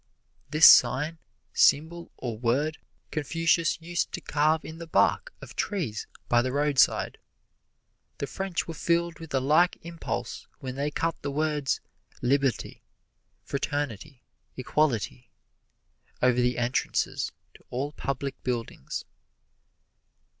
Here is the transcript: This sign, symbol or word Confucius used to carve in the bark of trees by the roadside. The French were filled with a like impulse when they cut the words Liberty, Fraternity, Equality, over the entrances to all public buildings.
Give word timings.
This 0.49 0.67
sign, 0.67 1.19
symbol 1.53 2.11
or 2.17 2.35
word 2.35 2.79
Confucius 3.11 3.79
used 3.79 4.11
to 4.13 4.19
carve 4.19 4.65
in 4.65 4.79
the 4.79 4.87
bark 4.87 5.31
of 5.43 5.55
trees 5.55 6.07
by 6.27 6.41
the 6.41 6.51
roadside. 6.51 7.19
The 8.17 8.25
French 8.25 8.67
were 8.67 8.73
filled 8.73 9.19
with 9.19 9.31
a 9.31 9.39
like 9.39 9.77
impulse 9.83 10.47
when 10.57 10.73
they 10.73 10.89
cut 10.89 11.21
the 11.21 11.29
words 11.29 11.81
Liberty, 12.19 12.81
Fraternity, 13.43 14.23
Equality, 14.57 15.29
over 16.19 16.41
the 16.41 16.57
entrances 16.57 17.31
to 17.53 17.63
all 17.69 17.91
public 17.91 18.41
buildings. 18.43 19.05